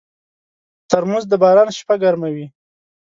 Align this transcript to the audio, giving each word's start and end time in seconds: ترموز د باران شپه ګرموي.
ترموز 0.89 1.23
د 1.31 1.33
باران 1.43 1.69
شپه 1.77 1.95
ګرموي. 2.03 2.45